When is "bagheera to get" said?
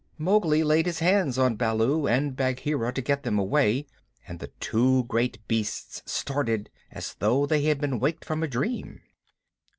2.35-3.21